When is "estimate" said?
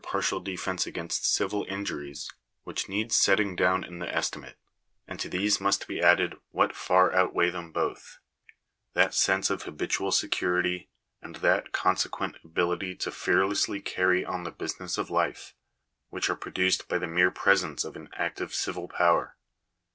4.11-4.57